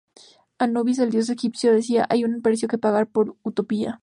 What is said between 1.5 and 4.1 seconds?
decía: "Hay una precio que pagar por Utopía".